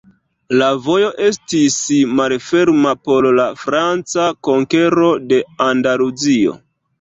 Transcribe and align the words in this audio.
La 0.59 0.67
vojo 0.85 1.09
estis 1.25 1.75
malferma 2.19 2.93
por 3.09 3.27
la 3.41 3.45
franca 3.65 4.27
konkero 4.49 5.13
de 5.35 5.41
Andaluzio. 5.69 6.57